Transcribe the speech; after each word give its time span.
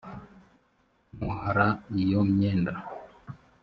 muhara 1.23 1.67
iyo 2.01 2.19
myenda 2.33 2.73